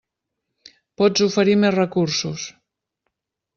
Pots 1.01 1.27
oferir 1.27 1.55
més 1.65 1.77
recursos. 1.77 2.49